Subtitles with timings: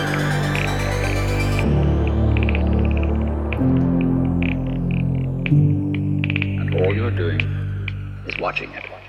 [8.41, 9.00] Watching it.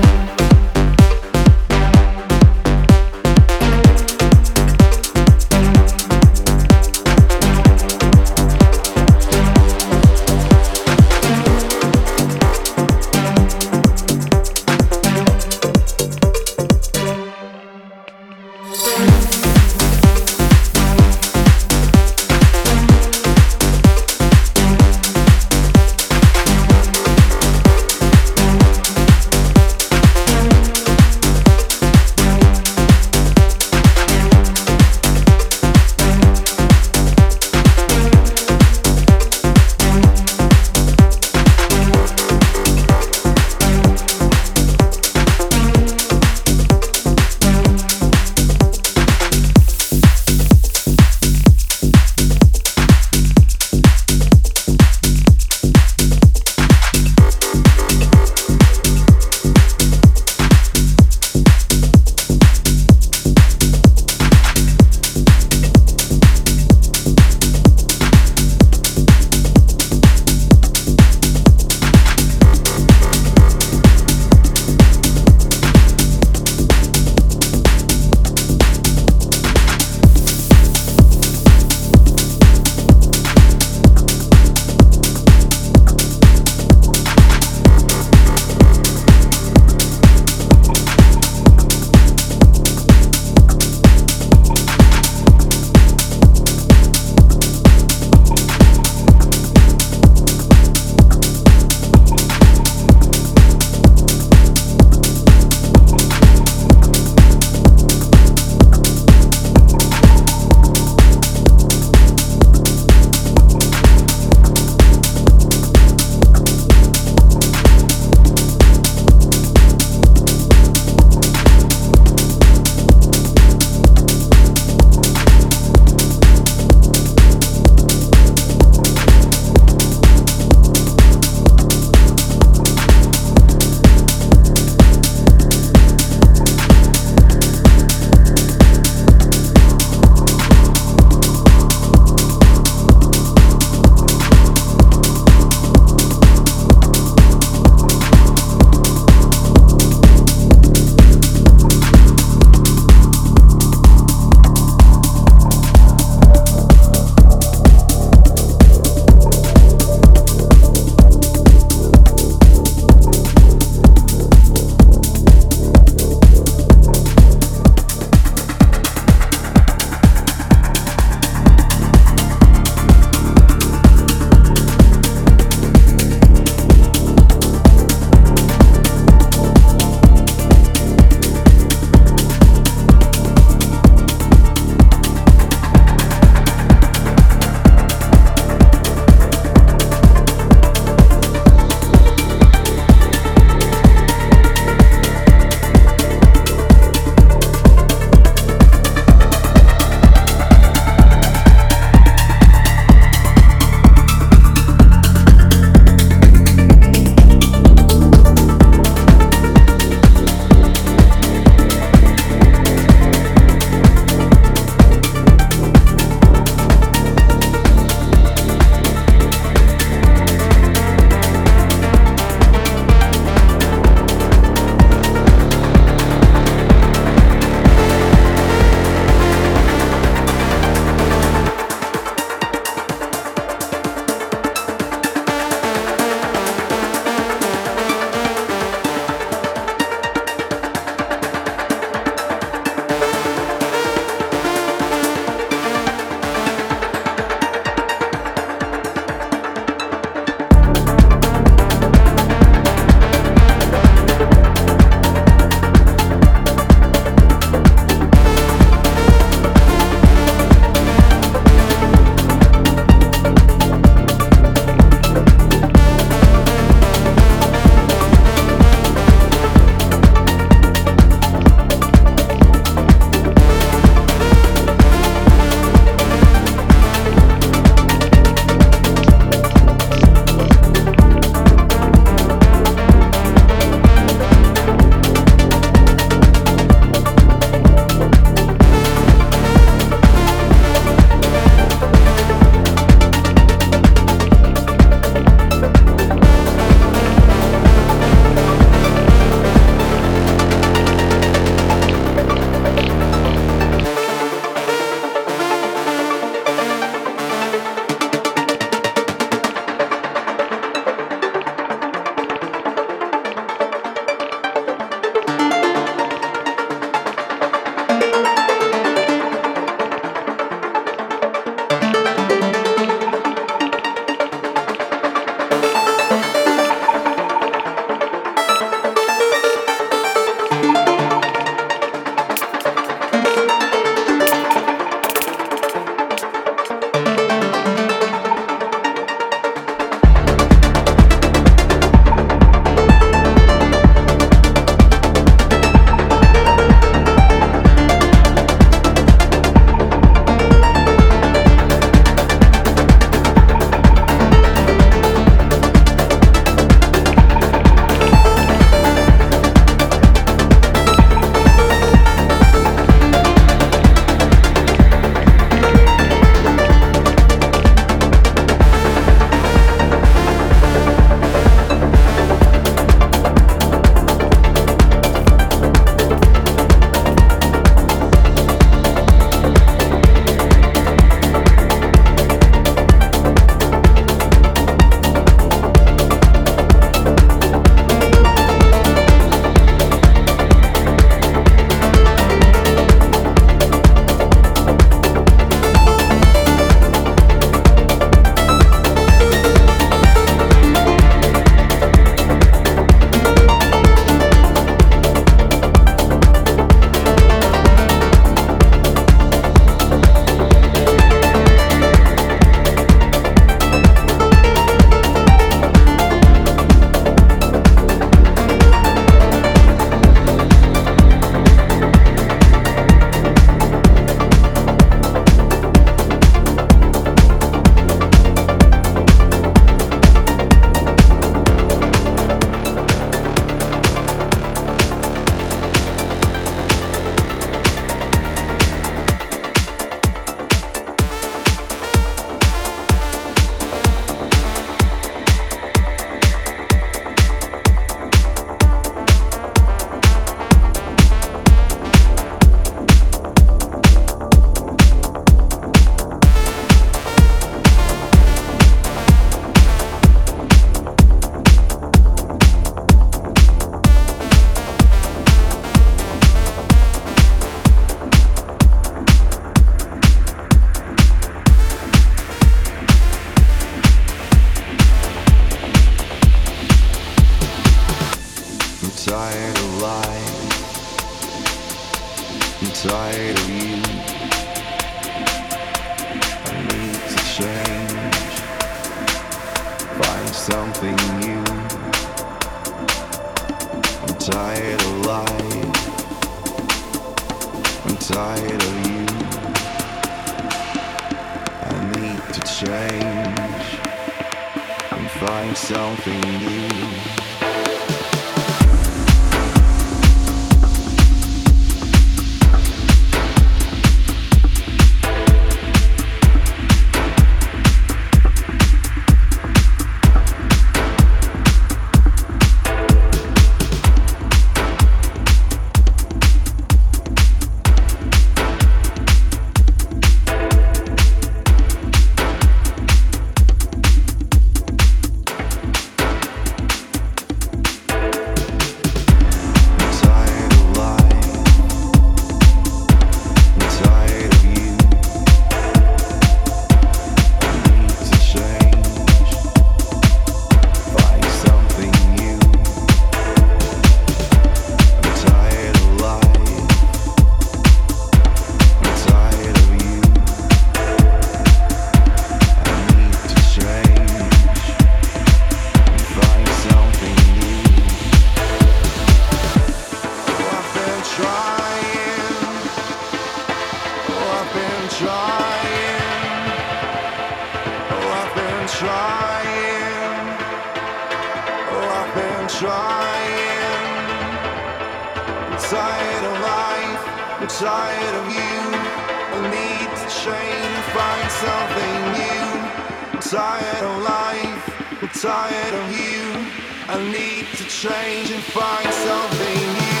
[596.93, 600.00] I need to change and find something new.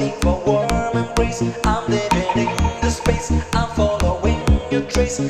[0.00, 1.42] searching for warm embrace.
[1.64, 3.32] I'm living in the space.
[3.52, 4.40] I'm following
[4.70, 5.20] your trace.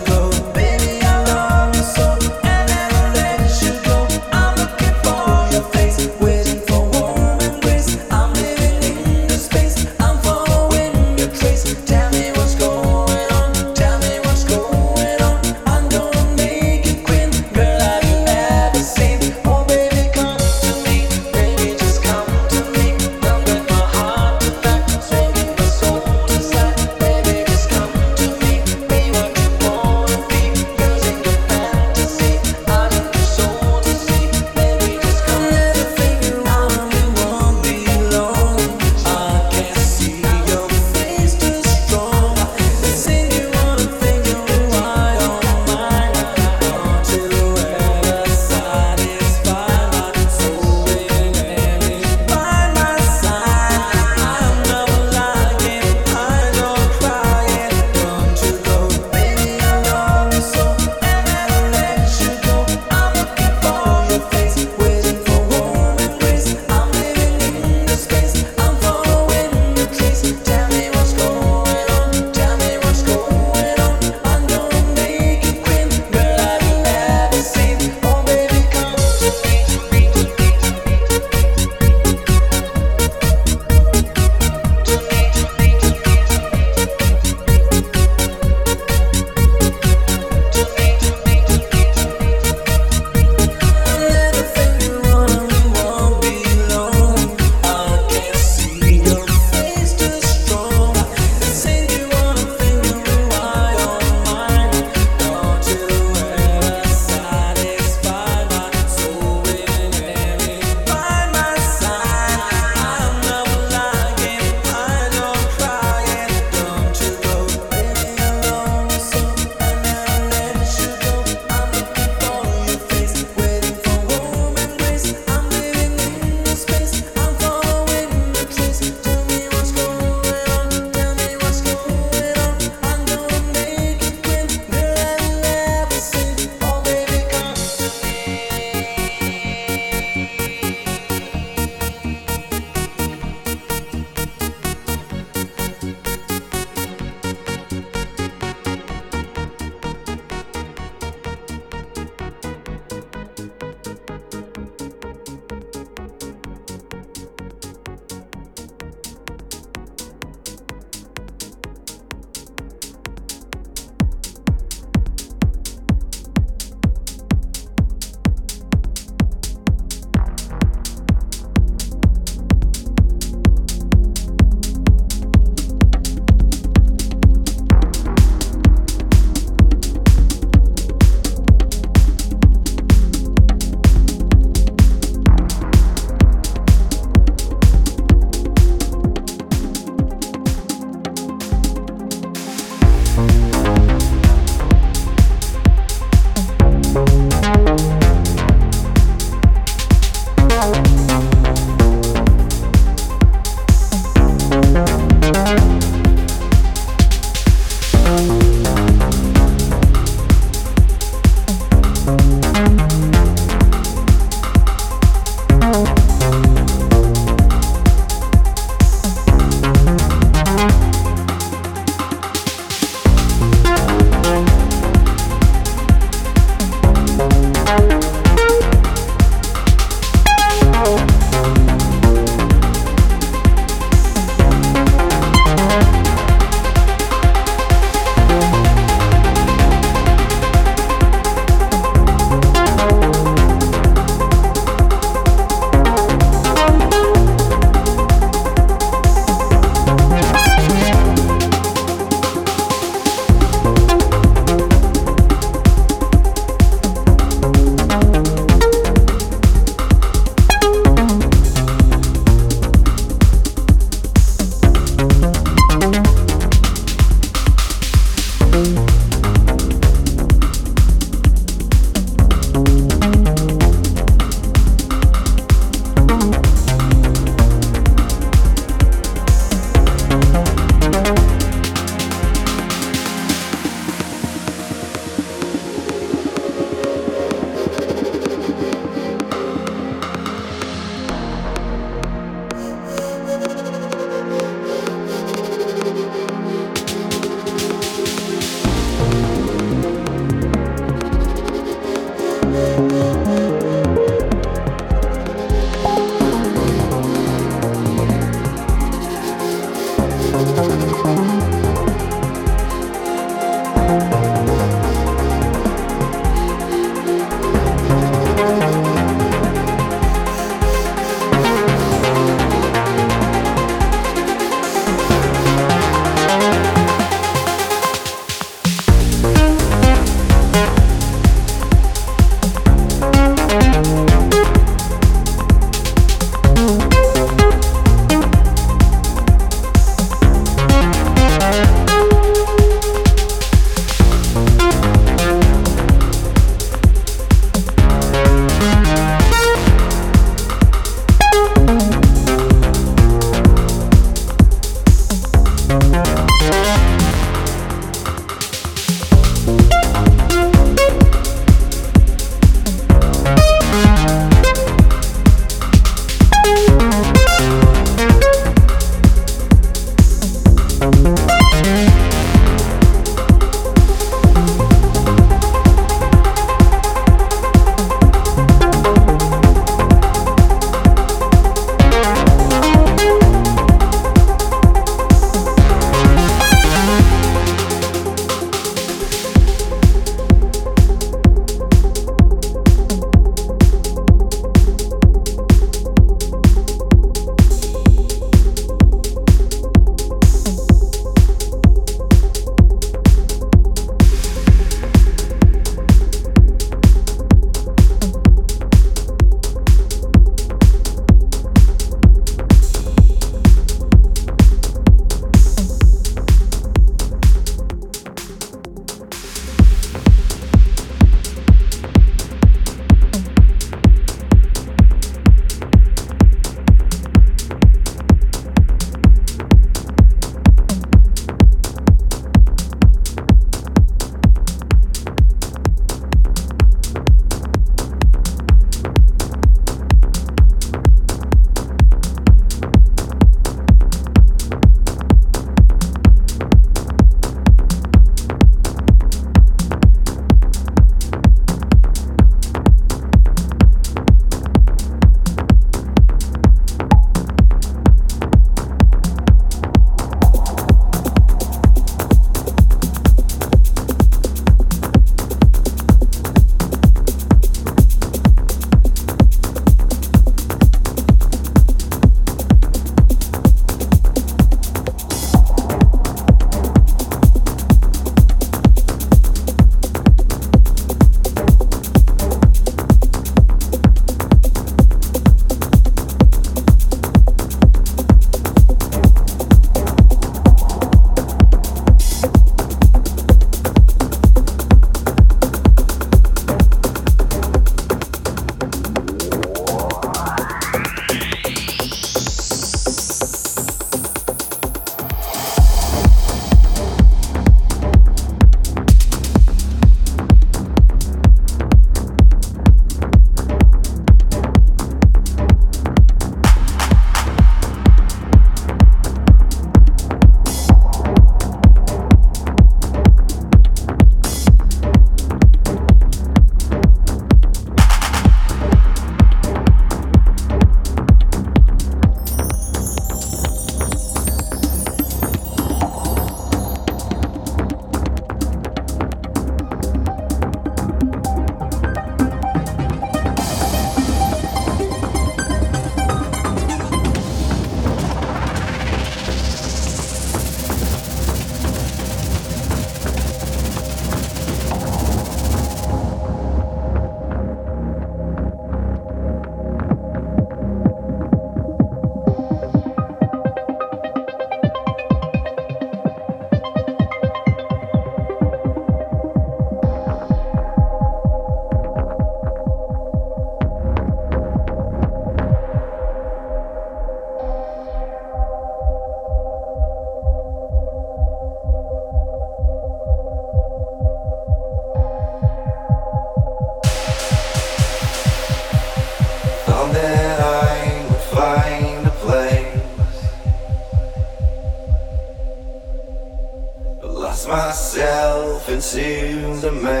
[598.81, 600.00] Into the maze